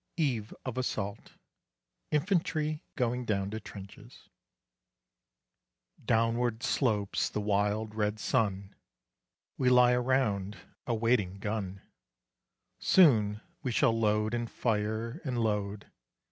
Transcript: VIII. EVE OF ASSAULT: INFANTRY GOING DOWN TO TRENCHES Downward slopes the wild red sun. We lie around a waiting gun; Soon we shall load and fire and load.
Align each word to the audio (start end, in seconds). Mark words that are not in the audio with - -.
VIII. 0.17 0.25
EVE 0.25 0.53
OF 0.65 0.77
ASSAULT: 0.79 1.33
INFANTRY 2.09 2.81
GOING 2.95 3.23
DOWN 3.23 3.51
TO 3.51 3.59
TRENCHES 3.59 4.29
Downward 6.03 6.63
slopes 6.63 7.29
the 7.29 7.39
wild 7.39 7.93
red 7.93 8.19
sun. 8.19 8.73
We 9.59 9.69
lie 9.69 9.93
around 9.93 10.57
a 10.87 10.95
waiting 10.95 11.37
gun; 11.37 11.81
Soon 12.79 13.41
we 13.61 13.71
shall 13.71 13.93
load 13.95 14.33
and 14.33 14.49
fire 14.49 15.21
and 15.23 15.37
load. 15.37 15.85